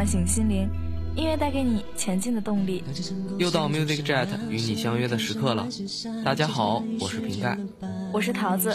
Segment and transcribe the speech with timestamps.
[0.00, 0.66] 唤醒心灵，
[1.14, 2.82] 音乐带给你前进的动力。
[3.36, 5.68] 又到 Music Jet 与你相约的时刻了。
[6.24, 7.58] 大家好，我是瓶盖，
[8.10, 8.74] 我是桃子。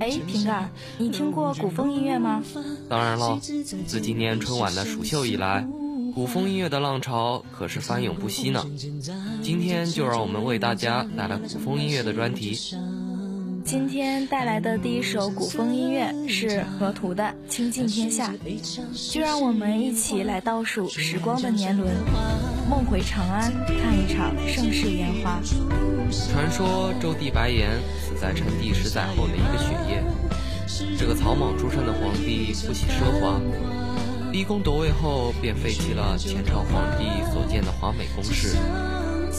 [0.00, 2.42] 哎，瓶盖，你听过古风音乐吗？
[2.88, 3.38] 当然了，
[3.86, 5.68] 自今年春晚的蜀秀以来，
[6.14, 8.64] 古风音乐的浪潮可是翻涌不息呢。
[9.42, 12.58] 今天就让我们为大家带来古风音乐的专题。
[13.64, 18.30] 今天带来的第一首古风音乐是河图的《倾尽天下》，
[19.12, 21.90] 就让我们一起来倒数时光的年轮，
[22.68, 25.40] 梦回长安，看一场盛世烟花。
[26.30, 27.70] 传说周帝白岩
[28.02, 30.04] 死在成帝十载后的一个雪夜，
[30.98, 33.40] 这个草莽出身的皇帝不喜奢华，
[34.30, 38.58] 逼宫夺位后便废弃了前朝皇帝所建的华美宫室。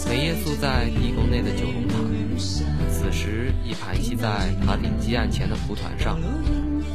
[0.10, 1.96] 每夜宿在地宫内的九龙塔，
[2.38, 6.20] 此时已盘膝在塔顶基案前的蒲团上，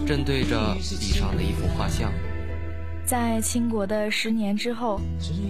[0.07, 2.13] 正对着地上的一幅画像。
[3.05, 5.01] 在倾国的十年之后，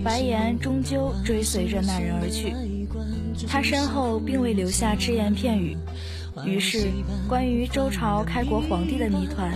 [0.02, 2.54] 白岩终究追随着那人而去，
[3.46, 5.76] 他身后并未留下只言片语。
[6.46, 6.88] 于是，
[7.28, 9.52] 关于周朝开国皇帝的谜团，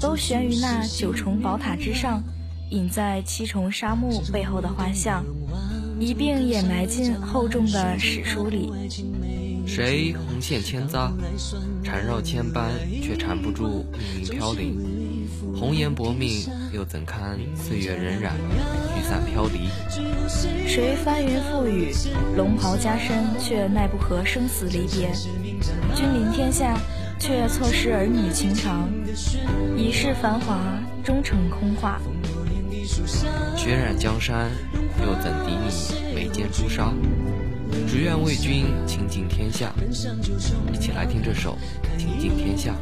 [0.00, 2.22] 都悬于那九重宝塔之上，
[2.70, 5.24] 隐在七重沙漠背后的画像。
[6.00, 8.72] 一并掩埋进厚重的史书里。
[9.68, 11.12] 谁红线牵匝，
[11.84, 15.28] 缠绕千般，却缠不住命运飘零。
[15.54, 18.30] 红颜薄命，又怎堪岁月荏苒，
[18.94, 19.68] 聚散飘离？
[20.66, 21.92] 谁翻云覆雨，
[22.34, 25.12] 龙袍加身，却奈不何生死离别？
[25.94, 26.74] 君临天下，
[27.18, 28.88] 却错失儿女情长。
[29.76, 30.58] 一世繁华，
[31.04, 32.00] 终成空话。
[33.54, 34.50] 血染江山，
[35.04, 36.90] 又怎敌你眉间朱砂？
[37.88, 39.72] 只愿为君倾尽天下。
[40.72, 41.56] 一起来听这首
[41.98, 42.72] 《倾尽天下》。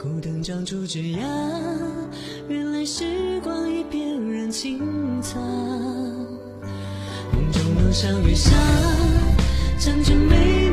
[0.00, 1.20] 枯藤长出枝桠
[2.48, 5.38] 原来时光已翩然轻擦
[7.32, 8.50] 梦中楼上月下
[9.78, 10.69] 站着眉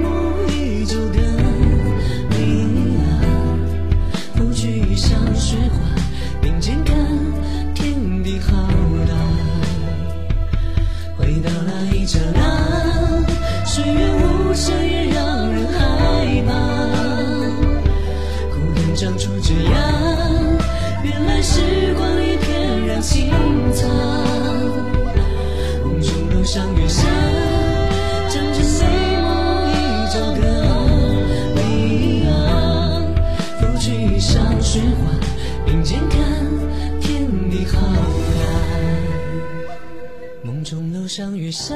[40.69, 41.73] 钟楼上月下，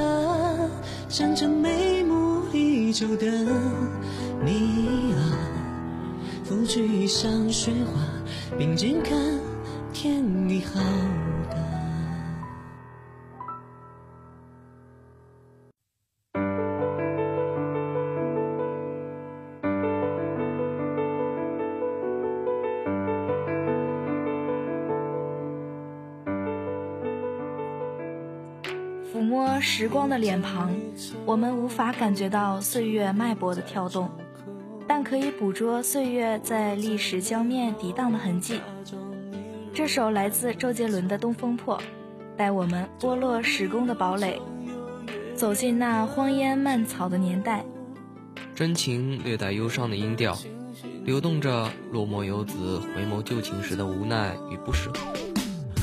[1.07, 3.25] 站着眉目依旧的
[4.43, 5.31] 你啊，
[6.43, 8.01] 拂去衣上雪花，
[8.57, 9.17] 并肩看
[9.93, 10.81] 天，地好。
[29.81, 30.71] 时光的脸庞，
[31.25, 34.07] 我们无法感觉到岁月脉搏的跳动，
[34.87, 38.61] 但可以捕捉岁月在历史江面涤荡的痕迹。
[39.73, 41.75] 这首来自周杰伦的《东风破》，
[42.37, 44.39] 带我们剥落时光的堡垒，
[45.33, 47.65] 走进那荒烟蔓草的年代。
[48.53, 50.37] 真情略带忧伤的音调，
[51.05, 54.91] 流动着落寞游子回眸旧情时的无奈与不舍。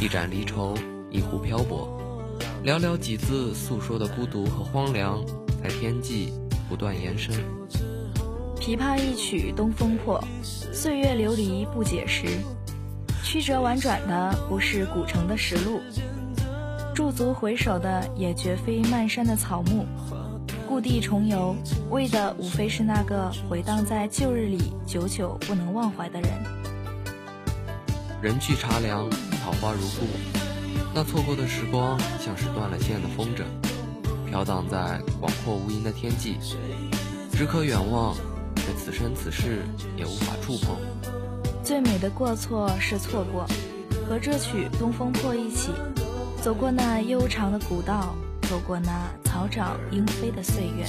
[0.00, 0.77] 一盏离愁，
[1.11, 1.98] 一壶漂泊。
[2.69, 5.25] 寥寥几字诉说的孤独和荒凉，
[5.62, 6.35] 在天际
[6.69, 7.35] 不断延伸。
[8.61, 12.26] 琵琶一曲东风破，岁月流离不解时。
[13.25, 15.81] 曲折婉转的不是古城的石路，
[16.94, 19.87] 驻足回首的也绝非漫山的草木。
[20.69, 21.56] 故地重游，
[21.88, 26.31] 为的无非是那个回荡在旧日里久久不能忘怀的人。
[28.21, 29.09] 人去茶凉，
[29.43, 30.38] 桃花如故。
[30.94, 33.44] 那错过的时光，像是断了线的风筝，
[34.29, 36.37] 飘荡在广阔无垠的天际，
[37.32, 38.17] 只可远望，
[38.56, 39.62] 却此生此世
[39.96, 40.76] 也无法触碰。
[41.62, 43.46] 最美的过错是错过，
[44.08, 45.70] 和这曲《东风破》一起，
[46.43, 48.90] 走过那悠长的古道，走过那
[49.25, 50.85] 草长莺飞的岁月。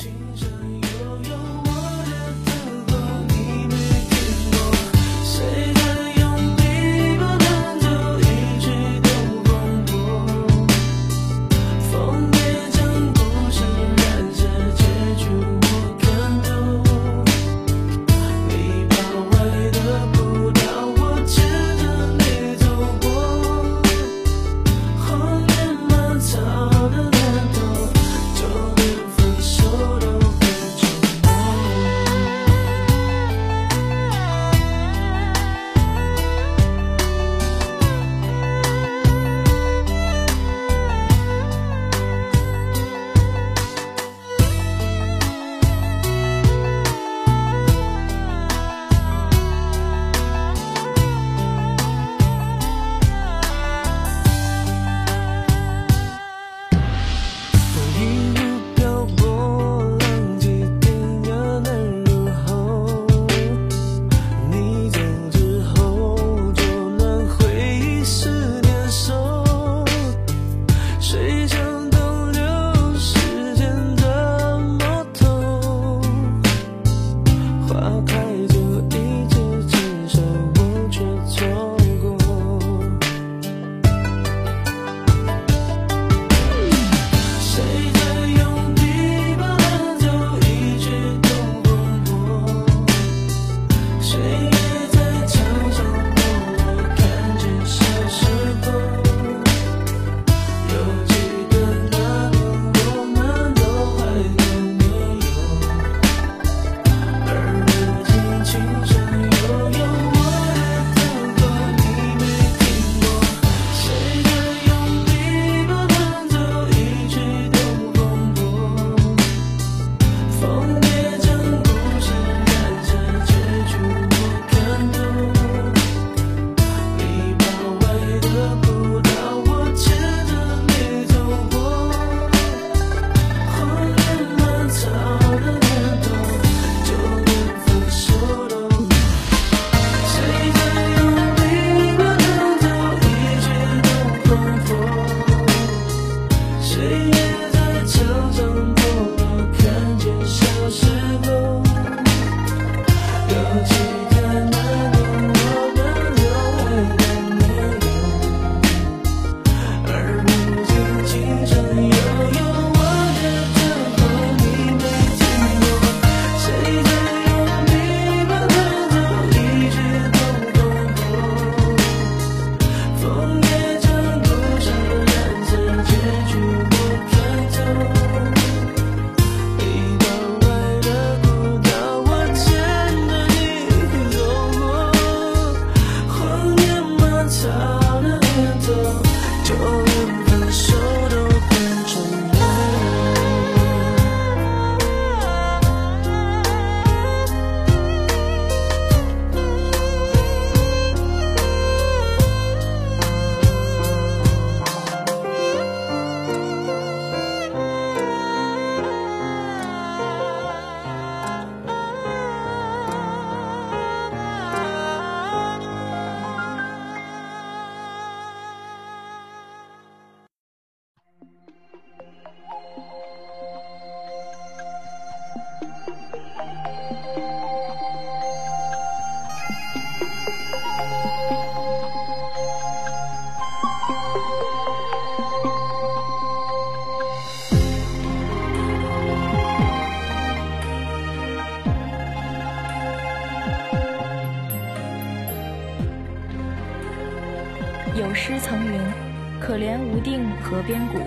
[249.59, 250.97] 怜无定河边骨，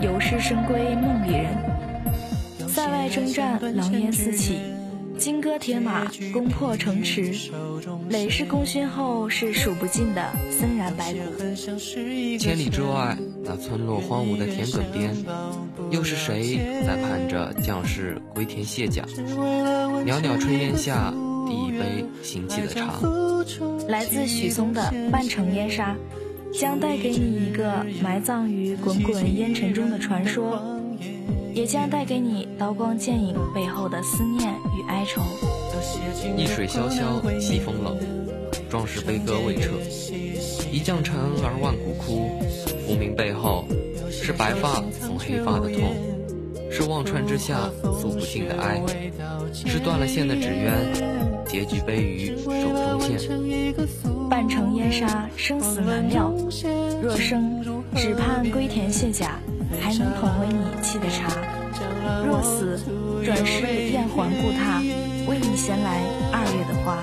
[0.00, 1.46] 有事生归梦里人。”
[2.66, 4.58] 塞外征战，狼烟四起，
[5.16, 7.32] 金戈铁马，攻破城池。
[8.08, 11.20] 累世功勋后，是数不尽的森然白骨。
[12.38, 15.14] 千里之外，那村落荒芜的田埂边，
[15.90, 19.04] 又是谁在盼着将士归田卸甲？
[20.04, 21.14] 袅袅炊烟下，
[21.46, 22.94] 第一杯醒起的茶。
[23.88, 25.94] 来自许嵩的《半城烟沙》，
[26.58, 30.62] 将带给你一个埋葬于滚滚烟尘中的传说，
[31.52, 35.20] 也将带给你刀光剑影背后的思念与哀愁。
[36.36, 37.98] 一水萧萧，西风冷，
[38.70, 39.72] 壮士悲歌未彻。
[40.70, 42.30] 一将沉而万骨枯，
[42.86, 43.64] 浮名背后
[44.10, 45.92] 是白发从黑发的痛，
[46.70, 47.68] 是忘川之下
[48.00, 48.80] 诉不尽的哀，
[49.52, 51.14] 是断了线的纸鸢。
[51.46, 53.18] 结局悲于手中线，
[54.28, 56.32] 半城烟沙，生死难料。
[57.02, 57.62] 若生，
[57.94, 59.38] 只盼归田卸甲，
[59.80, 61.28] 还能捧回你沏的茶；
[62.26, 62.80] 若死，
[63.24, 64.82] 转世燕还故榻，
[65.28, 66.02] 为你衔来
[66.32, 67.02] 二月的花。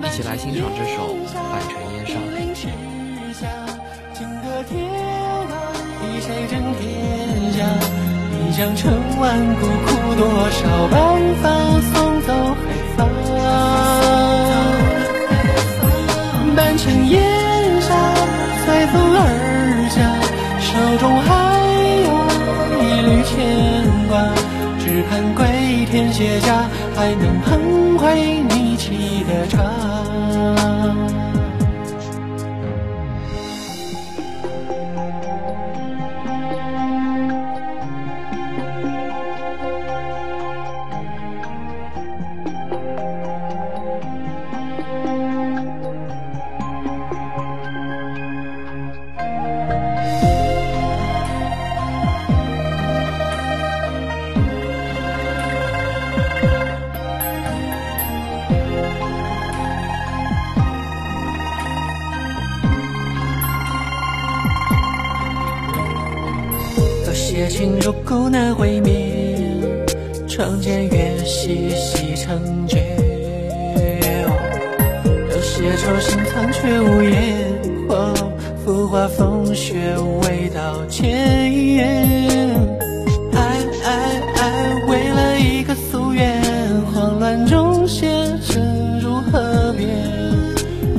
[0.00, 1.14] 一起来欣赏这首
[1.50, 2.14] 《半城烟沙》。
[8.40, 9.26] 你将成万
[10.16, 10.20] 多
[10.50, 10.94] 少白
[11.42, 11.44] 发
[11.80, 12.07] 送
[25.18, 31.27] 只盼归田卸甲，还能捧回你沏的茶。
[67.46, 69.38] 情如故难会面，
[70.26, 72.82] 长剑月夕夕成绝。
[75.30, 77.46] 有些愁心藏却无言，
[78.64, 79.76] 浮华风雪
[80.22, 82.04] 未到千言。
[83.32, 83.40] 爱
[83.84, 86.42] 爱爱，为了一个夙愿，
[86.92, 88.06] 慌乱中写
[88.40, 89.88] 身入河边，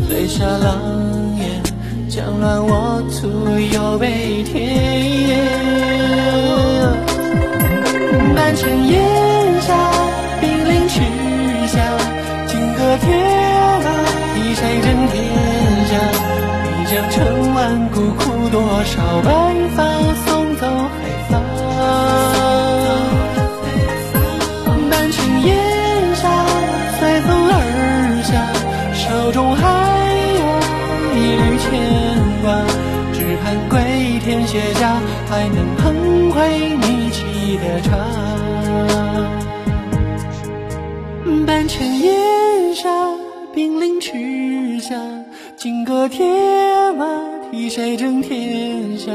[0.08, 1.62] 飞沙狼烟，
[2.10, 3.27] 将乱我徒
[3.75, 5.99] 有悲天。
[8.60, 9.00] 城烟
[9.62, 9.74] 沙，
[10.42, 11.00] 冰凌赤
[11.68, 11.80] 霞，
[12.46, 13.08] 金戈铁
[13.86, 13.88] 马，
[14.36, 15.16] 一晒震天
[15.88, 15.92] 下。
[16.68, 17.16] 你将成
[17.56, 19.32] 万骨，哭多少白
[19.78, 19.78] 发，
[20.25, 21.39] 送走黑发。
[24.89, 25.56] 半城烟
[26.16, 26.22] 沙，
[27.00, 27.54] 随风而
[28.25, 28.32] 下，
[28.94, 29.63] 手中还
[30.36, 30.44] 有
[31.16, 31.63] 一缕牵
[32.44, 32.46] 挂，
[33.13, 35.00] 只盼归田卸甲，
[35.30, 35.63] 还能
[45.89, 46.24] 金戈铁
[46.91, 47.08] 马，
[47.50, 49.12] 替谁争天下？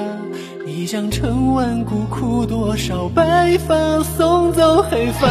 [0.66, 5.28] 一将成万骨，枯多少白发，送走黑发。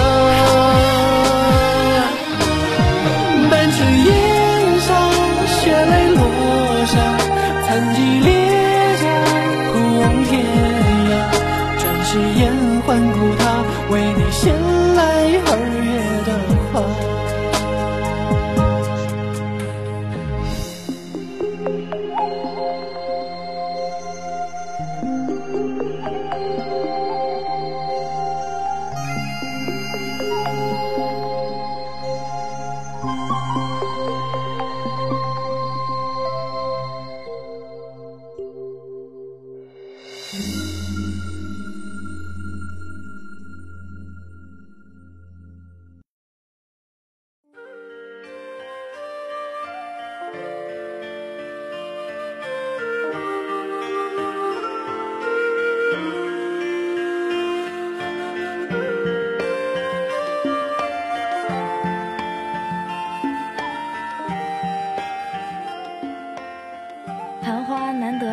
[3.52, 5.12] 半城烟沙，
[5.46, 6.24] 血泪落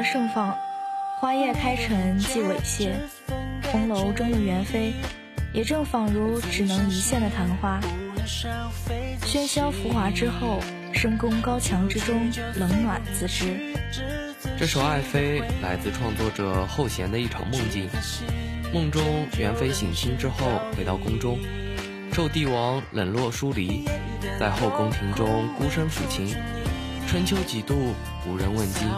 [0.02, 0.57] 盛放，
[1.21, 2.92] 花叶开成即猥亵，
[3.71, 4.92] 红楼中的元妃，
[5.52, 7.80] 也正仿如只能一现的昙花。
[9.23, 10.61] 喧嚣浮华之后，
[10.92, 13.75] 深宫高墙之中，冷暖自知。
[14.59, 17.88] 这首《爱妃》来自创作者后弦的一场梦境。
[18.73, 19.02] 梦中，
[19.38, 21.38] 元妃醒心之后回到宫中，
[22.12, 23.85] 受帝王冷落疏离，
[24.38, 26.35] 在后宫廷中孤身抚琴，
[27.09, 27.95] 春秋几度
[28.26, 28.88] 无人问津。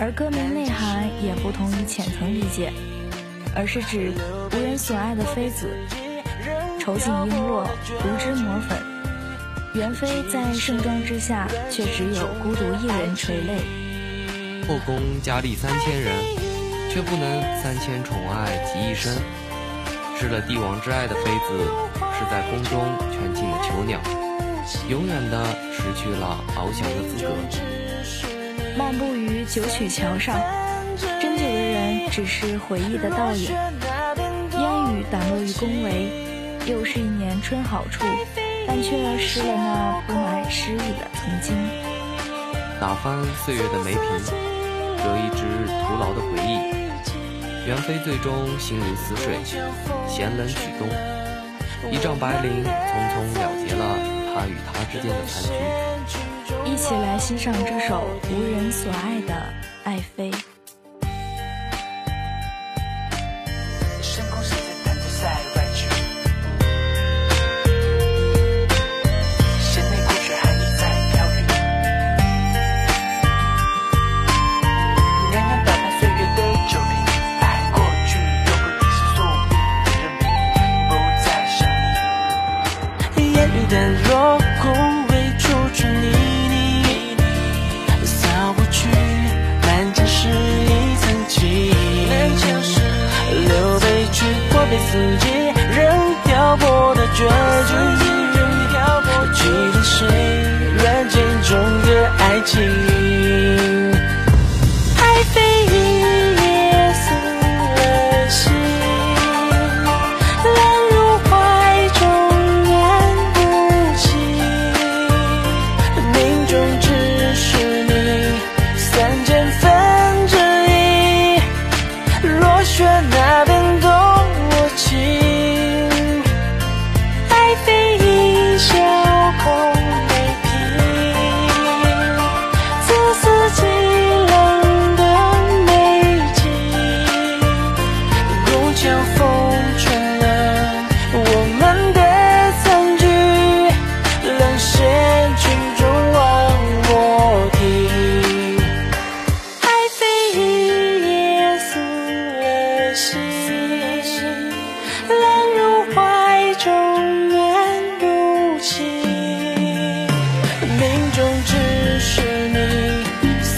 [0.00, 2.72] 而歌名内涵也不同于浅层理解，
[3.54, 4.12] 而是指
[4.52, 5.68] 无人所爱的妃子，
[6.78, 8.78] 愁尽璎珞，无知抹粉。
[9.74, 13.58] 元妃在盛装之下，却只有孤独一人垂泪。
[14.68, 16.14] 后宫佳丽三千人，
[16.90, 19.12] 却不能三千宠爱集一身。
[20.16, 21.58] 失了帝王之爱的妃子，
[22.14, 24.00] 是在宫中权倾的囚鸟，
[24.88, 27.77] 永远的失去了翱翔的资格。
[28.78, 30.40] 漫步于九曲桥上，
[30.96, 33.50] 斟酒的人只是回忆的倒影。
[34.52, 36.06] 烟雨打落于宫闱，
[36.64, 38.04] 又是一年春好处，
[38.68, 41.56] 但却失了那布满诗意的曾经。
[42.80, 44.02] 打翻岁月的梅瓶，
[45.02, 47.66] 折一枝徒劳的回忆。
[47.66, 49.38] 元妃最终心如死水，
[50.06, 50.88] 闲冷曲终。
[51.90, 53.98] 一丈白绫匆匆了结了
[54.32, 55.87] 他与她之间的残局。
[56.78, 59.57] 一起来欣赏这首无人所爱的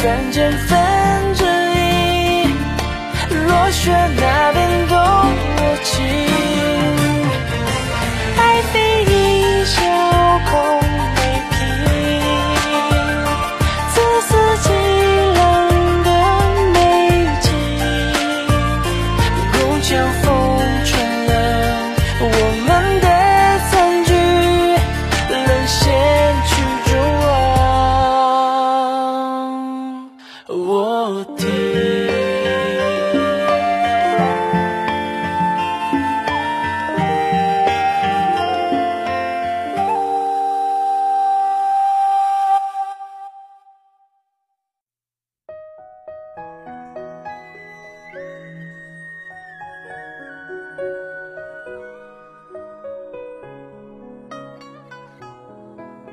[0.02, 2.48] 三千分之一，
[3.46, 4.59] 若雪那。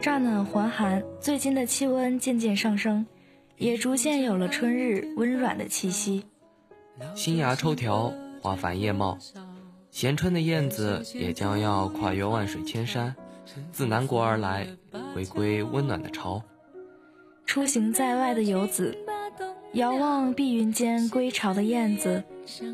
[0.08, 3.06] 乍暖还寒，最近的气温渐渐上升，
[3.58, 6.24] 也逐渐有了春日温软的气息。
[7.14, 9.18] 新芽抽条，花繁叶茂，
[9.92, 13.14] 衔春的燕子也将要跨越万水千山，
[13.74, 14.66] 自南国而来，
[15.14, 16.42] 回归温暖的巢。
[17.46, 18.98] 出行在外的游子，
[19.74, 22.24] 遥望碧云间归巢的燕子，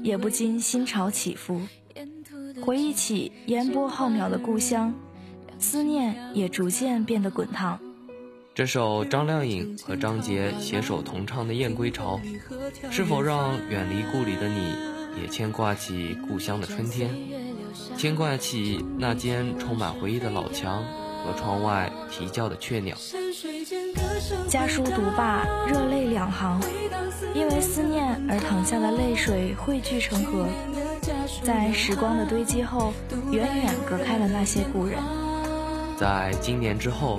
[0.03, 1.59] 也不禁心潮起伏，
[2.61, 4.93] 回忆起烟波浩渺的故乡。
[5.63, 7.79] 思念也逐渐变得滚烫。
[8.53, 12.17] 这首张靓颖和张杰携手同唱的《燕归巢》，
[12.91, 14.75] 是否让远离故里的你
[15.21, 17.09] 也牵挂起故乡的春天，
[17.95, 20.83] 牵挂起那间充满回忆的老墙
[21.23, 22.95] 和窗外啼叫的雀鸟？
[24.49, 26.61] 家书读罢，热泪两行，
[27.33, 30.45] 因为思念而淌下的泪水汇聚成河，
[31.41, 32.93] 在时光的堆积后，
[33.31, 34.99] 远远隔开了那些故人。
[35.97, 37.17] 在今年之后，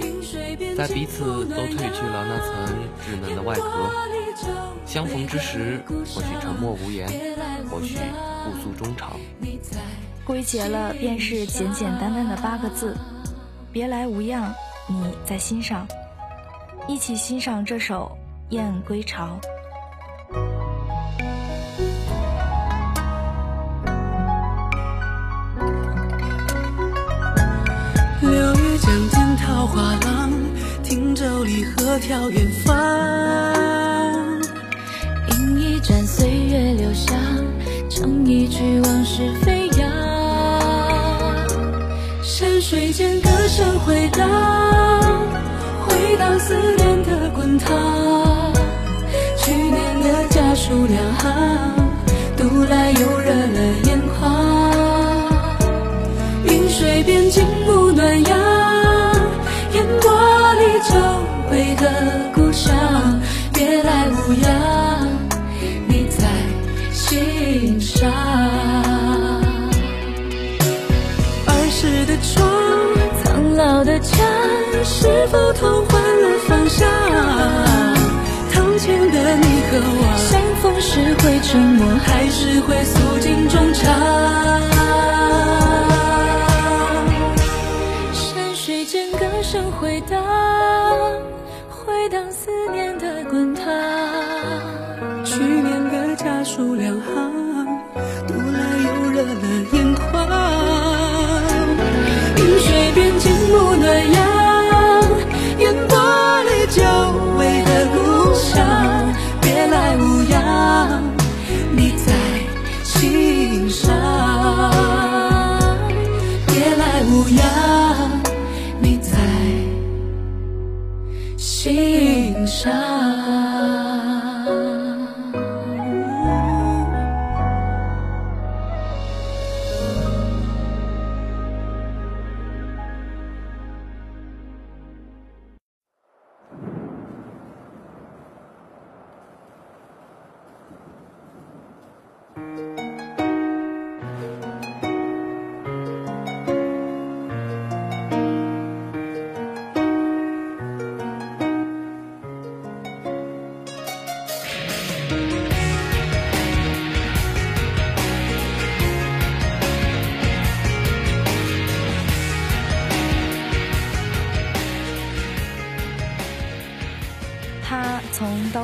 [0.76, 3.90] 在彼此都褪去了那层稚嫩的外壳，
[4.84, 7.08] 相逢之时，或许沉默无言，
[7.70, 7.96] 或许
[8.44, 9.12] 互诉衷肠，
[10.24, 12.96] 归结了便是简简单单的八个字：
[13.72, 14.52] 别来无恙，
[14.88, 15.86] 你在心上。
[16.86, 18.16] 一起欣赏这首
[18.54, 19.38] 《燕归巢》。
[29.64, 30.30] 天桃花浪，
[30.82, 32.74] 汀州离合眺远方。
[35.30, 37.16] 饮一盏岁月留香，
[37.88, 39.88] 唱一曲往事飞扬。
[42.22, 44.28] 山水间歌声回荡，
[45.86, 48.52] 回荡思念的滚烫。
[49.38, 51.32] 去年的家书两行，
[52.36, 54.22] 读来又热了眼眶。
[56.48, 57.42] 云水边静
[61.84, 61.90] 的
[62.32, 62.74] 故乡，
[63.52, 64.48] 别来无恙，
[65.86, 66.26] 你在
[66.90, 68.10] 心上。
[71.46, 72.48] 儿时的窗，
[73.22, 74.16] 苍老的墙，
[74.82, 76.88] 是否同换了方向？
[78.50, 84.83] 堂前的你和我，相逢时会沉默，还是会诉尽衷肠？
[96.54, 97.33] 书两行，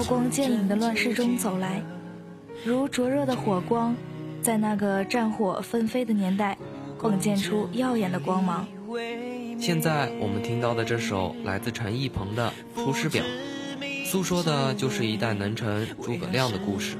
[0.00, 1.82] 刀光剑影的乱世中走来，
[2.64, 3.94] 如灼热的火光，
[4.40, 6.56] 在那个战火纷飞的年代，
[6.98, 8.66] 迸溅出耀眼的光芒。
[9.60, 12.50] 现在我们听到的这首来自陈奕鹏的
[12.82, 13.22] 《出师表》，
[14.06, 16.96] 诉说的就是一代能臣诸葛亮的故事。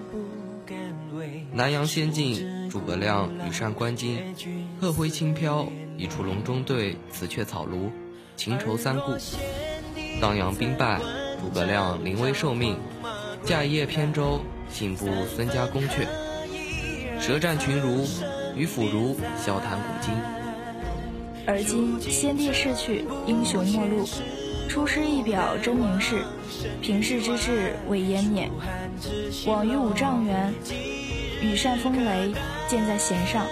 [1.55, 4.19] 南阳仙境，诸葛亮羽扇纶巾，
[4.79, 7.89] 鹤挥轻飘，一出隆中对，此却草庐，
[8.37, 9.15] 情愁三顾。
[10.21, 11.01] 当阳兵败，
[11.41, 12.79] 诸葛亮临危受命。
[13.43, 16.07] 驾一叶扁舟，信步孙家宫阙，
[17.19, 18.07] 舌战群儒，
[18.55, 20.13] 与腐儒笑谈古今。
[21.47, 24.07] 而今先帝逝去，英雄末路，
[24.69, 26.23] 出师一表真名世，
[26.83, 28.51] 平世之志未湮灭。
[29.47, 30.53] 往于五丈原，
[31.41, 32.35] 羽扇风雷，
[32.69, 33.47] 箭在弦上，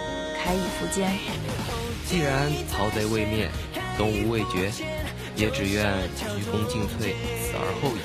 [0.44, 1.11] 铠以赴肩。
[2.07, 3.48] 既然曹贼未灭，
[3.96, 4.70] 东吴未绝，
[5.35, 8.00] 也只愿鞠躬尽瘁，死而后已。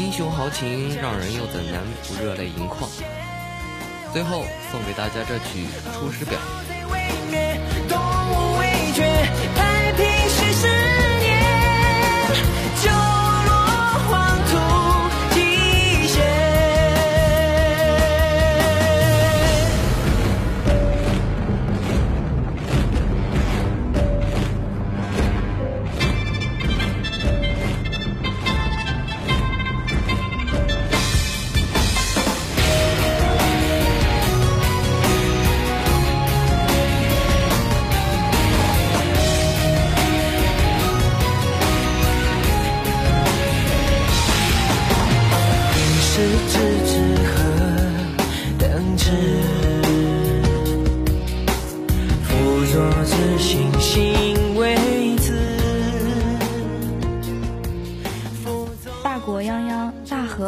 [0.00, 2.88] 英雄豪情，让人又怎能不热泪盈眶？
[4.12, 6.38] 最后送给大家这曲《出师表》。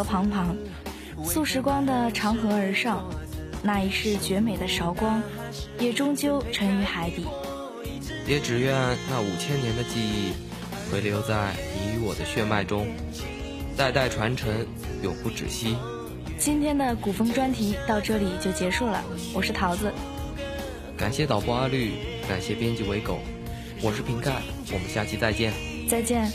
[0.04, 0.56] 旁旁，
[1.24, 3.08] 溯时光的长河而上，
[3.62, 5.22] 那一世绝美的韶光，
[5.78, 7.24] 也终究沉于海底。
[8.26, 8.74] 也只愿
[9.08, 10.32] 那五千年的记忆
[10.90, 12.88] 回流在你与我的血脉中，
[13.76, 14.50] 代代传承，
[15.02, 15.76] 永不止息。
[16.44, 19.00] 今天的古风专题到这里就结束了，
[19.32, 19.92] 我是桃子。
[20.96, 21.92] 感谢导播阿绿，
[22.28, 23.20] 感谢编辑为狗，
[23.80, 24.42] 我是平盖。
[24.72, 25.52] 我们下期再见，
[25.88, 26.28] 再见。